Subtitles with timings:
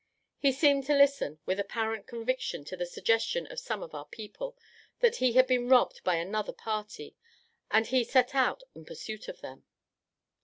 [0.39, 4.57] He seemed to listen with apparent conviction to the suggestion of some of our people,
[4.99, 7.15] that he had been robbed by another party,
[7.69, 9.63] and he set out in pursuit of them.